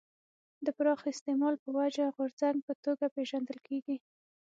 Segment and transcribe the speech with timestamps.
[0.65, 3.97] د پراخ استعمال په وجه غورځنګ په توګه پېژندل کېږي.